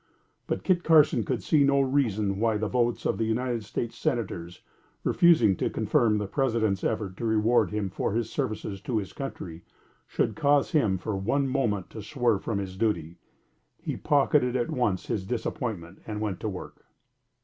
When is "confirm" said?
5.69-6.17